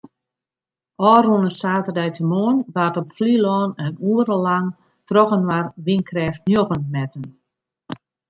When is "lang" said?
4.47-4.67